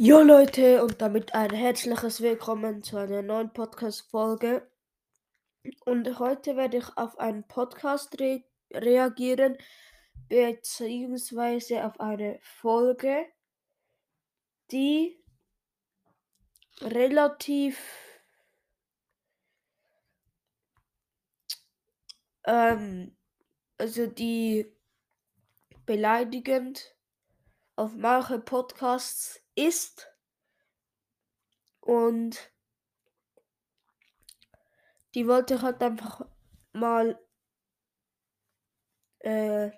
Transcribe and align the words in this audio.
Jo 0.00 0.22
Leute 0.22 0.84
und 0.84 1.02
damit 1.02 1.34
ein 1.34 1.50
herzliches 1.50 2.20
Willkommen 2.20 2.84
zu 2.84 2.98
einer 2.98 3.20
neuen 3.20 3.52
Podcast-Folge. 3.52 4.70
Und 5.86 6.20
heute 6.20 6.56
werde 6.56 6.76
ich 6.76 6.96
auf 6.96 7.18
einen 7.18 7.42
Podcast 7.48 8.20
re 8.20 8.44
reagieren, 8.72 9.58
beziehungsweise 10.28 11.84
auf 11.84 11.98
eine 11.98 12.38
Folge, 12.42 13.26
die 14.70 15.20
relativ 16.80 17.80
ähm, 22.46 23.16
also 23.78 24.06
die 24.06 24.72
beleidigend 25.86 26.94
auf 27.78 27.94
manche 27.94 28.40
Podcasts 28.40 29.40
ist 29.54 30.12
und 31.78 32.52
die 35.14 35.28
wollte 35.28 35.54
ich 35.54 35.62
halt 35.62 35.80
einfach 35.80 36.26
mal 36.72 37.24
äh, 39.20 39.70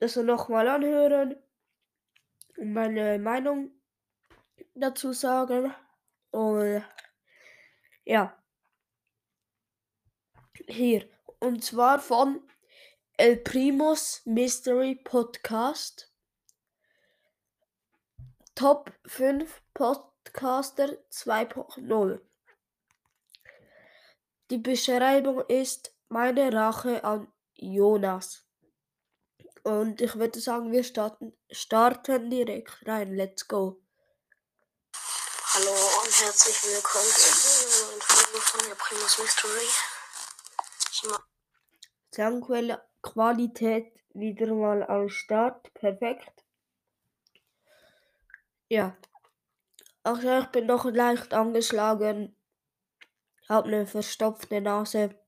also 0.00 0.24
nochmal 0.24 0.66
anhören 0.66 1.36
und 2.56 2.72
meine 2.72 3.20
Meinung 3.20 3.70
dazu 4.74 5.12
sagen. 5.12 5.72
Und 6.32 6.84
ja. 8.04 8.36
Hier. 10.66 11.08
Und 11.38 11.62
zwar 11.62 12.00
von 12.00 12.42
El 13.20 13.36
Primus 13.36 14.22
Mystery 14.24 14.94
Podcast. 14.94 16.08
Top 18.54 18.90
5 19.04 19.60
Podcaster 19.74 20.96
2.0. 21.12 22.20
Die 24.48 24.56
Beschreibung 24.56 25.44
ist 25.48 25.94
meine 26.08 26.50
Rache 26.50 27.04
an 27.04 27.30
Jonas. 27.52 28.46
Und 29.64 30.00
ich 30.00 30.16
würde 30.16 30.40
sagen, 30.40 30.72
wir 30.72 30.82
starten, 30.82 31.36
starten 31.50 32.30
direkt 32.30 32.86
rein. 32.86 33.14
Let's 33.14 33.46
go. 33.46 33.82
Hallo 34.94 35.72
und 35.72 36.20
herzlich 36.22 36.62
willkommen 36.62 37.04
zu 37.04 37.66
einer 37.66 37.86
neuen 37.86 38.00
Folge 38.00 38.40
von 38.40 38.66
der 38.66 38.76
Primus 38.76 39.18
Mystery. 39.18 39.68
Ich 40.90 41.02
Soundqualität 43.02 43.92
wieder 44.14 44.54
mal 44.54 44.82
am 44.82 45.08
Start. 45.08 45.72
Perfekt. 45.74 46.44
Ja. 48.68 48.96
Also 50.02 50.38
ich 50.38 50.46
bin 50.46 50.66
noch 50.66 50.84
leicht 50.86 51.32
angeschlagen. 51.34 52.36
Habe 53.48 53.68
eine 53.68 53.86
verstopfte 53.86 54.60
Nase. 54.60 55.18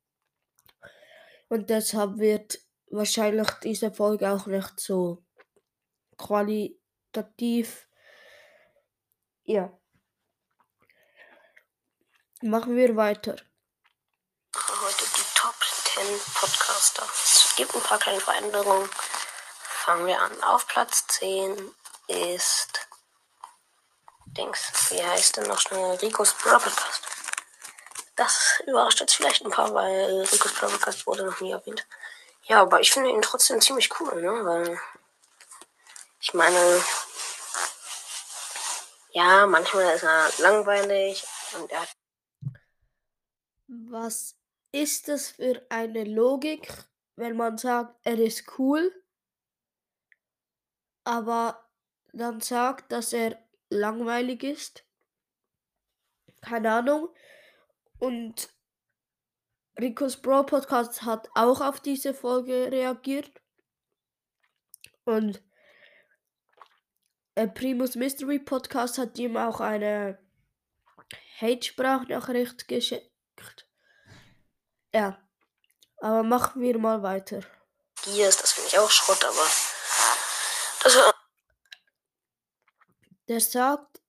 Und 1.49 1.69
deshalb 1.69 2.19
wird 2.19 2.59
wahrscheinlich 2.91 3.51
diese 3.63 3.93
Folge 3.93 4.31
auch 4.31 4.47
nicht 4.47 4.81
so 4.81 5.25
qualitativ. 6.17 7.89
Ja. 9.45 9.79
Machen 12.43 12.77
wir 12.77 12.97
weiter. 12.97 13.37
heute 14.55 15.05
die 15.17 15.35
Top 15.35 15.55
10 15.95 16.05
Podcaster. 16.35 17.42
Gibt 17.57 17.75
ein 17.75 17.83
paar 17.83 17.99
kleine 17.99 18.21
Veränderungen. 18.21 18.89
Fangen 19.63 20.07
wir 20.07 20.21
an. 20.21 20.43
Auf 20.43 20.67
Platz 20.67 21.07
10 21.09 21.75
ist 22.09 22.89
Dings, 24.27 24.73
wie 24.91 25.03
heißt 25.03 25.37
denn 25.37 25.47
noch 25.47 25.61
schnell? 25.61 25.97
Ricos 25.97 26.33
Bro 26.35 26.59
Podcast. 26.59 27.03
Das 28.17 28.63
überrascht 28.67 29.01
jetzt 29.01 29.15
vielleicht 29.15 29.45
ein 29.45 29.51
paar, 29.51 29.75
weil 29.75 30.23
Ricos 30.23 30.53
Bro 30.55 30.69
Podcast 30.69 31.07
wurde 31.07 31.25
noch 31.25 31.41
nie 31.41 31.53
erwähnt. 31.53 31.87
Ja, 32.45 32.63
aber 32.63 32.81
ich 32.81 32.91
finde 32.91 33.11
ihn 33.11 33.21
trotzdem 33.23 33.61
ziemlich 33.61 33.91
cool, 34.01 34.23
ne? 34.23 34.45
Weil 34.45 34.81
ich 36.21 36.33
meine, 36.33 36.83
ja, 39.11 39.47
manchmal 39.47 39.95
ist 39.95 40.05
er 40.05 40.31
langweilig 40.39 41.25
und 41.55 41.71
er 41.71 41.87
Was 43.67 44.35
ist 44.73 45.09
das 45.09 45.29
für 45.29 45.61
eine 45.69 46.05
Logik, 46.05 46.69
wenn 47.17 47.37
man 47.37 47.59
sagt, 47.59 47.95
er 48.05 48.19
ist 48.19 48.59
cool, 48.59 48.93
aber 51.05 51.69
dann 52.13 52.41
sagt, 52.41 52.93
dass 52.93 53.13
er 53.13 53.39
langweilig 53.71 54.43
ist? 54.43 54.85
Keine 56.41 56.73
Ahnung. 56.73 57.09
Und 57.99 58.53
Ricos 59.81 60.21
Bro 60.21 60.45
Podcast 60.45 61.03
hat 61.03 61.29
auch 61.35 61.61
auf 61.61 61.81
diese 61.81 62.15
Folge 62.15 62.71
reagiert. 62.71 63.31
Und 65.05 65.43
äh, 67.35 67.49
Primus 67.49 67.97
Mystery 67.97 68.39
Podcast 68.39 68.99
hat 68.99 69.19
ihm 69.19 69.37
auch 69.37 69.61
eine 69.61 70.19
Hate-Sprachnachricht 71.41 72.69
geschickt. 72.69 73.11
Ja. 74.95 75.19
Aber 76.03 76.25
machen 76.25 76.61
wir 76.61 76.77
mal 76.81 77.01
weiter. 77.05 77.43
Gears, 78.03 78.37
das 78.37 78.51
finde 78.51 78.71
ich 78.71 78.79
auch 78.81 78.91
Schrott, 78.91 79.25
aber 79.25 79.47
das 80.83 80.97
war 80.97 81.15
Der 83.29 83.41
sagt, 83.41 84.01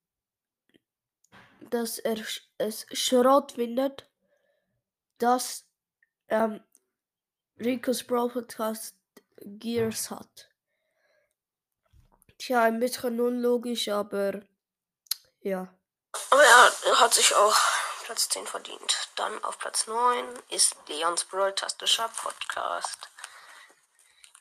dass 1.60 2.00
er 2.00 2.16
es 2.58 2.84
Schrott 2.90 3.52
findet, 3.52 4.10
dass 5.18 5.66
ähm, 6.26 6.64
Ricos 7.60 8.02
Bro 8.02 8.30
Podcast 8.30 8.96
Gears 9.36 10.10
hat. 10.10 10.50
Tja, 12.38 12.64
ein 12.64 12.80
bisschen 12.80 13.20
unlogisch, 13.20 13.88
aber 13.88 14.40
ja. 15.42 15.72
Aber 16.30 16.42
er 16.42 17.00
hat 17.00 17.14
sich 17.14 17.32
auch 17.36 17.54
Platz 18.04 18.28
10 18.28 18.46
verdient. 18.46 19.08
Dann 19.16 19.42
auf 19.44 19.58
Platz 19.58 19.86
9 19.86 20.38
ist 20.50 20.76
Leons 20.88 21.24
Brawl-Tastischer 21.24 22.10
Podcast. 22.10 23.08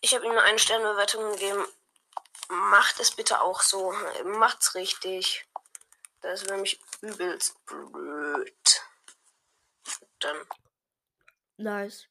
Ich 0.02 0.14
habe 0.14 0.26
ihm 0.26 0.38
eine 0.38 0.60
Sternbewertung 0.60 1.32
gegeben. 1.32 1.66
Macht 2.50 3.00
es 3.00 3.12
bitte 3.12 3.40
auch 3.42 3.62
so. 3.62 3.94
Macht's 4.26 4.76
richtig. 4.76 5.46
Das 6.20 6.42
ist 6.42 6.50
nämlich 6.50 6.82
übelst 7.00 7.56
blöd. 7.66 8.82
Dann 10.20 10.46
Nice. 11.56 12.08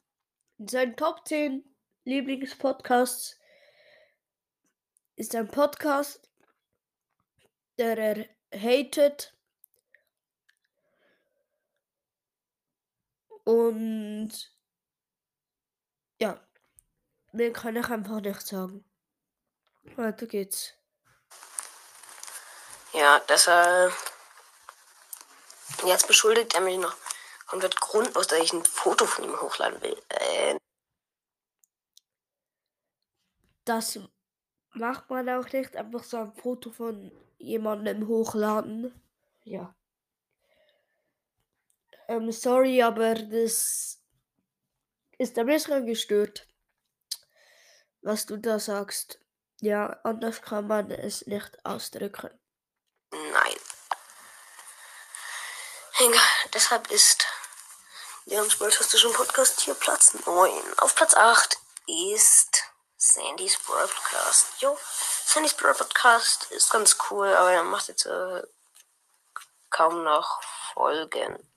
In 0.58 0.69
seinen 0.69 0.96
Top 0.96 1.28
10 1.28 1.64
Lieblingspodcasts 2.04 3.38
ist 5.16 5.34
ein 5.34 5.48
Podcast, 5.48 6.30
der 7.76 7.98
er 7.98 8.28
hatet. 8.58 9.34
Und 13.44 14.30
ja, 16.20 16.41
mehr 17.32 17.53
kann 17.53 17.76
ich 17.76 17.88
einfach 17.88 18.20
nicht 18.20 18.47
sagen. 18.47 18.84
Weiter 19.97 20.26
geht's. 20.26 20.75
Ja, 22.92 23.20
deshalb. 23.28 23.92
Jetzt 25.84 26.06
beschuldigt 26.06 26.54
er 26.54 26.60
mich 26.60 26.78
noch 26.78 26.94
komplett 27.47 27.81
grundlos, 27.81 28.28
dass 28.28 28.38
ich 28.38 28.52
ein 28.52 28.64
Foto 28.64 29.06
von 29.06 29.25
ihm 29.25 29.41
hochladen 29.41 29.82
will. 29.82 30.00
Äh, 30.08 30.58
Das 33.64 33.98
macht 34.72 35.08
man 35.08 35.28
auch 35.28 35.50
nicht 35.52 35.76
einfach 35.76 36.02
so 36.02 36.16
ein 36.19 36.32
Foto 36.34 36.70
von 36.70 37.12
jemandem 37.38 38.08
hochladen. 38.08 38.93
Ja. 39.44 39.75
Ähm, 42.12 42.31
sorry, 42.31 42.82
aber 42.82 43.14
das 43.14 43.99
ist 45.17 45.38
ein 45.38 45.47
bisschen 45.47 45.87
gestört, 45.87 46.47
was 48.03 48.26
du 48.26 48.37
da 48.37 48.59
sagst. 48.59 49.19
Ja, 49.62 49.99
anders 50.05 50.43
kann 50.43 50.67
man 50.67 50.91
es 50.91 51.26
nicht 51.26 51.64
ausdrücken. 51.64 52.29
nein. 53.12 53.56
Egal, 56.00 56.50
deshalb 56.53 56.91
ist 56.91 57.25
Leons 58.26 58.55
Fantastischer 58.55 59.12
Podcast 59.14 59.61
hier 59.62 59.75
Platz 59.75 60.12
9. 60.26 60.79
Auf 60.81 60.94
Platz 60.94 61.14
8 61.14 61.56
ist 61.87 62.62
Sandys 62.99 63.59
Brawl 63.61 63.88
Podcast. 63.88 64.61
Jo, 64.61 64.76
Sandys 65.25 65.55
Brawl 65.55 65.75
Podcast 65.75 66.50
ist 66.50 66.69
ganz 66.70 66.94
cool, 67.09 67.29
aber 67.29 67.53
er 67.53 67.64
macht 67.64 67.88
jetzt 67.88 68.05
äh, 68.05 68.43
kaum 69.70 70.05
noch 70.05 70.43
Folgen. 70.75 71.51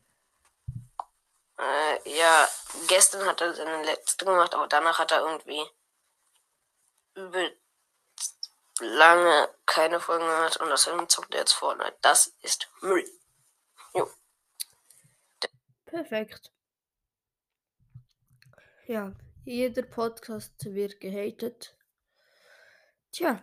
Äh, 1.57 2.17
ja, 2.17 2.47
gestern 2.87 3.25
hat 3.25 3.41
er 3.41 3.53
seine 3.53 3.83
letzte 3.83 4.25
gemacht, 4.25 4.53
aber 4.53 4.67
danach 4.67 4.99
hat 4.99 5.11
er 5.11 5.21
irgendwie 5.21 5.65
übel 7.15 7.57
lange 8.79 9.49
keine 9.65 9.99
Folgen 9.99 10.25
gemacht 10.25 10.57
und 10.57 10.69
deswegen 10.69 11.07
zockt 11.07 11.33
er 11.33 11.41
jetzt 11.41 11.53
Fortnite. 11.53 11.97
Das 12.01 12.27
ist 12.41 12.69
Müll. 12.81 13.05
Jo. 13.93 14.09
Perfekt. 15.85 16.51
Ja, 18.87 19.13
jeder 19.45 19.83
Podcast 19.83 20.53
wird 20.65 20.99
gehatet. 20.99 21.75
Tja, 23.11 23.41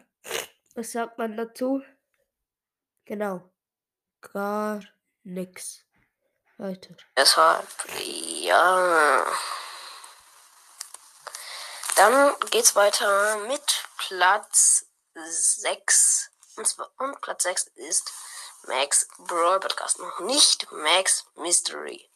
was 0.75 0.93
sagt 0.93 1.17
man 1.19 1.37
dazu? 1.37 1.83
Genau. 3.07 3.51
Gar 4.21 4.85
nix. 5.23 5.85
Weiter. 6.63 6.95
Deshalb, 7.17 7.67
ja. 7.99 9.27
Dann 11.97 12.39
geht's 12.51 12.77
weiter 12.77 13.39
mit 13.49 13.85
Platz 13.99 14.87
6. 15.15 16.31
Und, 16.55 16.69
zwar, 16.69 16.89
und 16.99 17.21
Platz 17.21 17.43
6 17.43 17.65
ist 17.75 18.13
Max 18.69 19.09
Brawl 19.19 19.59
Podcast. 19.59 19.99
Noch 19.99 20.21
nicht 20.21 20.71
Max 20.71 21.27
Mystery. 21.35 22.09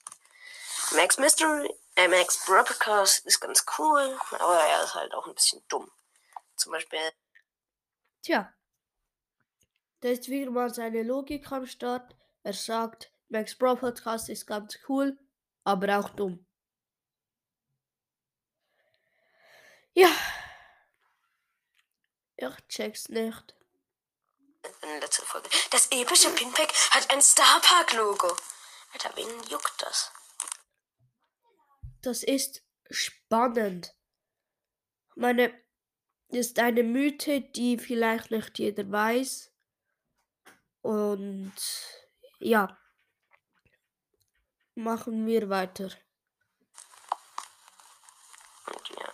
Max 0.92 1.18
Mystery, 1.18 1.68
äh, 1.96 2.06
Max 2.06 2.46
Brawl 2.46 2.62
Podcast 2.62 3.26
ist 3.26 3.40
ganz 3.40 3.66
cool, 3.78 4.16
aber 4.30 4.60
er 4.60 4.84
ist 4.84 4.94
halt 4.94 5.12
auch 5.12 5.26
ein 5.26 5.34
bisschen 5.34 5.60
dumm. 5.66 5.90
Zum 6.54 6.70
Beispiel. 6.70 7.00
Tja. 8.22 8.52
Da 10.02 10.08
ist 10.08 10.28
wieder 10.28 10.52
mal 10.52 10.72
seine 10.72 11.02
Logik 11.02 11.50
am 11.50 11.66
Start. 11.66 12.14
Er 12.44 12.52
sagt, 12.52 13.10
Max 13.28 13.56
Brawl 13.56 13.76
Podcast 13.76 14.28
ist 14.28 14.46
ganz 14.46 14.78
cool, 14.88 15.18
aber 15.64 15.98
auch 15.98 16.10
dumm. 16.10 16.46
Ja. 19.94 20.10
Ich 22.36 22.68
check's 22.68 23.08
nicht. 23.08 23.56
In 24.82 24.88
der 24.88 25.00
letzten 25.00 25.24
Folge. 25.24 25.48
Das 25.70 25.86
epische 25.90 26.30
Pinpack 26.30 26.72
hat 26.90 27.10
ein 27.10 27.22
Starpark-Logo. 27.22 28.36
Alter, 28.92 29.16
wen 29.16 29.42
juckt 29.48 29.74
das? 29.80 30.12
Das 32.02 32.22
ist 32.22 32.62
spannend. 32.90 33.94
Meine, 35.14 35.52
ist 36.28 36.58
eine 36.58 36.82
Mythe, 36.82 37.40
die 37.40 37.78
vielleicht 37.78 38.30
nicht 38.30 38.58
jeder 38.58 38.90
weiß. 38.90 39.52
Und 40.82 41.54
ja, 42.38 42.78
machen 44.76 45.26
wir 45.26 45.48
weiter. 45.48 45.88
Ja. 48.90 49.12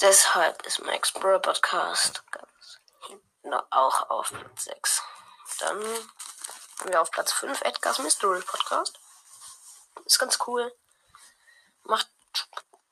Deshalb 0.00 0.64
ist 0.64 0.84
Max 0.84 1.12
Bro 1.12 1.40
Podcast 1.40 2.22
ganz 2.30 2.80
hinten 3.06 3.54
auch 3.70 4.08
auf 4.10 4.30
Platz 4.30 4.64
6. 4.64 5.02
Dann 5.58 5.82
haben 6.80 6.92
wir 6.92 7.02
auf 7.02 7.10
Platz 7.10 7.32
5 7.32 7.62
Edgar's 7.62 7.98
Mystery 7.98 8.40
Podcast. 8.42 8.98
Ist 10.04 10.20
ganz 10.20 10.38
cool. 10.46 10.72
Macht 11.82 12.08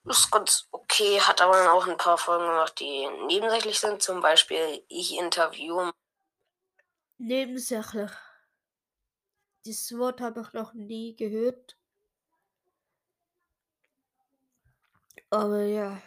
ist 0.04 0.30
ganz 0.30 0.68
okay, 0.70 1.20
hat 1.20 1.40
aber 1.40 1.72
auch 1.72 1.86
ein 1.86 1.96
paar 1.96 2.18
Folgen 2.18 2.46
gemacht, 2.46 2.78
die 2.78 3.08
nebensächlich 3.26 3.78
sind. 3.78 4.02
Zum 4.02 4.20
Beispiel 4.20 4.84
ich 4.88 5.14
interview 5.16 5.92
Nebensächlich. 7.18 8.10
Dieses 9.64 9.96
Wort 9.98 10.20
habe 10.20 10.42
ich 10.42 10.52
noch 10.52 10.74
nie 10.74 11.16
gehört. 11.16 11.76
Aber 15.30 15.62
ja, 15.62 16.00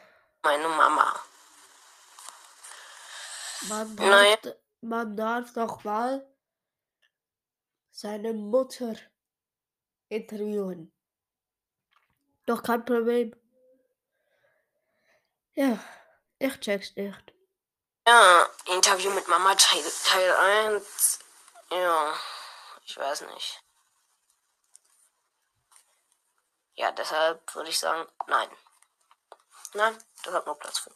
meine 0.44 0.68
Mama. 0.68 1.20
man 3.68 3.96
darf, 3.96 4.56
man 4.82 5.18
darf 5.18 5.54
doch 5.54 5.84
mal 5.84 6.26
seine 7.92 8.34
Mutter 8.34 8.96
interviewen. 10.08 10.94
Doch 12.46 12.64
kein 12.64 12.86
Problem. 12.86 13.36
Ja, 15.54 15.84
ich 16.40 16.60
check's 16.62 16.96
nicht. 16.96 17.34
Ja, 18.08 18.50
Interview 18.66 19.12
mit 19.12 19.28
Mama 19.28 19.56
Teil, 19.56 19.84
Teil 20.06 20.34
1. 20.34 21.20
Ja, 21.72 22.14
ich 22.84 22.98
weiß 22.98 23.22
nicht. 23.22 23.62
Ja, 26.76 26.92
deshalb 26.92 27.54
würde 27.56 27.70
ich 27.70 27.78
sagen, 27.78 28.10
nein. 28.28 28.50
Nein, 29.74 30.04
das 30.24 30.34
hat 30.34 30.46
nur 30.46 30.58
Platz 30.58 30.80
5. 30.80 30.96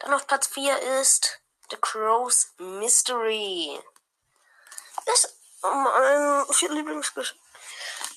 Dann 0.00 0.14
auf 0.14 0.26
Platz 0.26 0.48
4 0.48 0.78
ist 1.00 1.40
The 1.70 1.76
Crow's 1.76 2.52
Mystery. 2.58 3.80
Ist 5.06 5.36
mein 5.62 6.46
vier 6.52 6.70
Lieblingsgesch. 6.70 7.36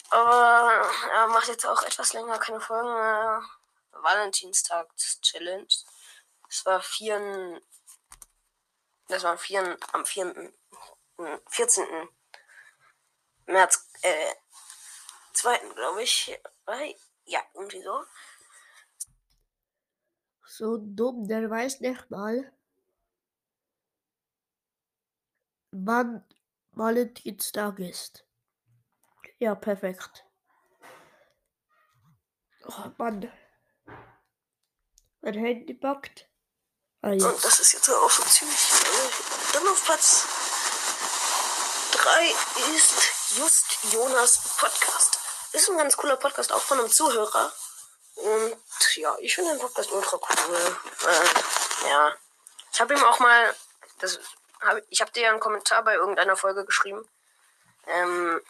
Aber 0.09 0.89
er 1.11 1.27
macht 1.27 1.47
jetzt 1.47 1.65
auch 1.65 1.83
etwas 1.83 2.13
länger 2.13 2.39
keine 2.39 2.61
Folgen 2.61 2.93
mehr. 2.93 3.43
Valentinstag-Challenge. 3.91 5.67
Es 6.49 6.65
war 6.65 6.81
4. 6.81 7.61
Das 9.07 9.23
war 9.23 9.37
4, 9.37 9.77
am 9.93 10.05
4. 10.05 10.53
14. 11.47 12.09
März, 13.45 13.89
äh, 14.01 14.33
2. 15.33 15.57
glaube 15.75 16.03
ich. 16.03 16.37
Äh, 16.67 16.95
Ja, 17.25 17.41
irgendwie 17.53 17.81
so. 17.81 18.03
So 20.45 20.77
dumm, 20.77 21.27
der 21.27 21.49
weiß 21.49 21.79
nicht 21.81 22.09
mal, 22.09 22.53
wann 25.71 26.23
Valentinstag 26.71 27.79
ist. 27.79 28.25
Ja, 29.39 29.55
perfekt. 29.55 30.25
Oh 32.67 32.91
Mann. 32.97 33.31
Mein 35.21 35.33
Handy 35.33 35.73
backt. 35.73 36.29
Ah, 37.01 37.11
Und 37.11 37.21
das 37.21 37.59
ist 37.59 37.73
jetzt 37.73 37.89
auch 37.89 38.09
schon 38.09 38.25
ziemlich. 38.27 38.84
Dann 39.55 39.67
auf 39.69 39.85
Platz 39.85 40.25
3 41.93 42.35
ist 42.75 43.37
Just 43.37 43.93
Jonas 43.93 44.37
Podcast. 44.57 45.17
Ist 45.53 45.69
ein 45.69 45.77
ganz 45.77 45.95
cooler 45.95 46.17
Podcast, 46.17 46.51
auch 46.51 46.61
von 46.61 46.77
einem 46.77 46.91
Zuhörer. 46.91 47.53
Und 48.15 48.57
ja, 48.97 49.15
ich 49.19 49.33
finde 49.33 49.51
den 49.51 49.61
Podcast 49.61 49.93
ultra 49.93 50.17
cool. 50.17 50.77
Äh, 51.07 51.87
ja. 51.87 52.13
Ich 52.73 52.81
habe 52.81 52.95
ihm 52.95 53.03
auch 53.05 53.19
mal. 53.19 53.55
Das, 53.99 54.19
hab, 54.59 54.81
ich 54.89 54.99
habe 54.99 55.11
dir 55.11 55.23
ja 55.23 55.29
einen 55.31 55.39
Kommentar 55.39 55.83
bei 55.83 55.93
irgendeiner 55.93 56.35
Folge 56.35 56.65
geschrieben. 56.65 57.07
Ähm, 57.87 58.41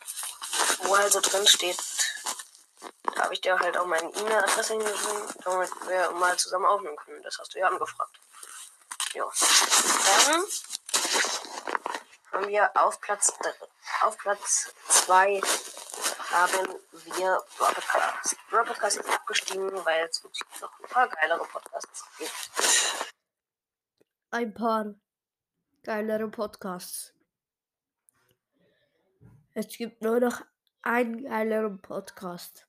wo 0.79 0.97
halt 0.97 1.13
so 1.13 1.21
drin 1.21 1.45
steht. 1.45 1.77
Da 3.13 3.25
habe 3.25 3.35
ich 3.35 3.41
dir 3.41 3.59
halt 3.59 3.77
auch 3.77 3.85
meine 3.85 4.09
E-Mail-Adresse 4.09 4.73
hingeschrieben, 4.73 5.21
damit 5.43 5.69
wir 5.87 6.09
mal 6.13 6.35
zusammen 6.37 6.65
aufnehmen 6.65 6.97
können. 6.97 7.21
Das 7.21 7.37
hast 7.37 7.53
du 7.53 7.59
ja 7.59 7.67
angefragt. 7.67 8.19
Ja. 9.13 9.31
Dann 10.25 10.43
haben 12.35 12.49
wir 12.49 12.69
auf 12.75 12.99
Platz 12.99 13.31
auf 14.01 14.17
Platz 14.17 14.73
2 14.89 15.39
haben 16.31 16.75
wir. 16.91 17.41
Brawl 18.49 18.65
Podcast 18.65 18.97
ist 18.97 19.09
abgestiegen, 19.09 19.71
weil 19.85 20.05
es 20.05 20.21
wirklich 20.21 20.61
noch 20.61 20.79
ein 20.79 20.89
paar 20.89 21.07
geilere 21.07 21.45
Podcasts 21.45 22.03
gibt. 22.17 23.13
Ein 24.31 24.53
paar 24.53 24.95
geilere 25.83 26.27
Podcasts. 26.27 27.13
Es 29.53 29.69
gibt 29.69 30.01
nur 30.01 30.19
noch 30.19 30.41
einen 30.81 31.23
geileren 31.23 31.81
Podcast 31.81 32.67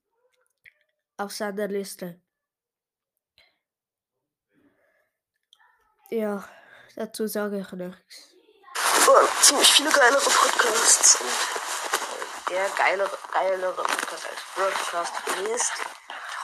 auf 1.16 1.32
seiner 1.32 1.66
Liste. 1.66 2.20
Ja, 6.10 6.48
dazu 6.94 7.26
sage 7.26 7.58
ich 7.58 7.72
nichts. 7.72 8.35
Oh, 9.08 9.26
ziemlich 9.40 9.72
viele 9.72 9.90
geilere 9.90 10.18
Podcasts. 10.20 11.20
Und 11.20 12.50
der 12.50 12.68
geilere, 12.70 13.18
geilere 13.32 13.72
Podcast 13.72 14.26
als 14.26 14.40
Brawl 14.54 14.72
Podcast 14.72 15.14
ist 15.48 15.72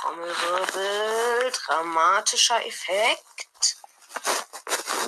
Trommelwirbel, 0.01 1.51
dramatischer 1.51 2.65
Effekt, 2.65 3.77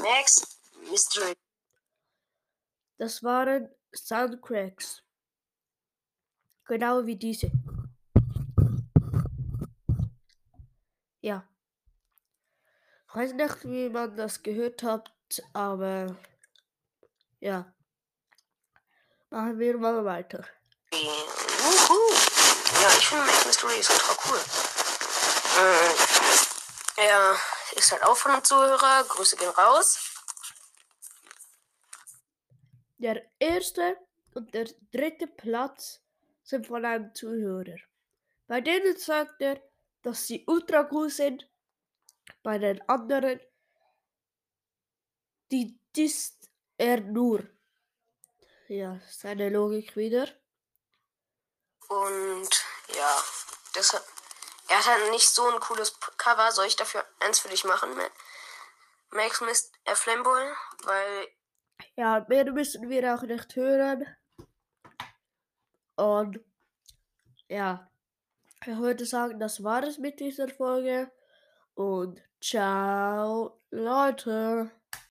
Max 0.03 0.59
Mystery 0.91 1.35
Das 2.99 3.23
waren 3.23 3.73
Soundcracks. 3.95 5.03
Genau 6.65 7.07
wie 7.07 7.17
diese. 7.17 7.53
Ja. 11.21 11.49
Ich 13.09 13.15
weiß 13.15 13.33
nicht, 13.35 13.65
wie 13.65 13.89
man 13.91 14.17
das 14.17 14.43
gehört 14.43 14.83
hat, 14.83 15.13
aber 15.53 16.17
ja. 17.41 17.73
Machen 19.31 19.59
wir 19.59 19.79
mal 19.79 20.05
weiter. 20.05 20.45
Wuhu. 20.93 22.15
Ja, 22.81 22.89
ich 22.99 23.09
finde 23.09 23.25
Max 23.25 23.47
Mystery 23.47 23.79
ist 23.81 23.91
ultra 23.91 24.17
cool. 24.27 24.41
Äh, 25.59 27.09
er 27.09 27.37
ist 27.77 27.93
halt 27.93 28.03
auch 28.05 28.17
von 28.17 28.33
einem 28.33 28.45
Zuhörer. 28.45 29.05
Grüße 29.05 29.37
gehen 29.37 29.49
raus. 29.51 29.99
Der 32.99 33.23
erste 33.39 33.99
und 34.35 34.55
der 34.55 34.69
dritte 34.93 35.27
Platz 35.27 36.01
sind 36.43 36.67
von 36.67 36.85
einem 36.85 37.15
Zuhörer. 37.15 37.77
Bei 38.47 38.61
denen 38.61 38.97
sagt 38.97 39.41
er, 39.41 39.61
dass 40.03 40.27
sie 40.27 40.45
ultra 40.47 40.89
cool 40.93 41.11
sind. 41.11 41.49
Bei 42.43 42.59
den 42.59 42.81
anderen, 42.89 43.41
die 45.51 45.79
disst 45.97 46.44
er 46.79 47.01
nur. 47.01 47.45
Ja, 48.69 49.01
seine 49.09 49.51
Logik 49.51 49.97
wieder. 49.97 50.29
Und 51.89 52.65
ja, 52.95 53.23
das, 53.75 53.93
er 54.69 54.79
hat 54.79 54.87
halt 54.87 55.11
nicht 55.11 55.29
so 55.29 55.47
ein 55.49 55.61
cooles 55.61 55.99
Cover. 56.17 56.51
Soll 56.51 56.67
ich 56.67 56.77
dafür 56.77 57.05
eins 57.21 57.41
für 57.41 57.49
dich 57.49 57.65
machen? 57.65 57.91
Max 59.11 59.41
Mist 59.43 59.73
äh, 59.85 59.95
Flamboy? 59.95 60.53
Weil. 60.85 61.29
Ja, 61.97 62.25
mehr 62.29 62.51
müssen 62.53 62.89
wir 62.89 63.15
auch 63.15 63.23
nicht 63.23 63.55
hören. 63.57 64.07
Und 65.97 66.41
ja, 67.49 67.91
ich 68.67 68.77
würde 68.79 69.05
sagen, 69.05 69.39
das 69.39 69.63
war 69.63 69.83
es 69.85 69.99
mit 69.99 70.19
dieser 70.21 70.49
Folge. 70.49 71.13
Und 71.75 72.23
ciao, 72.41 73.61
Leute. 73.71 74.71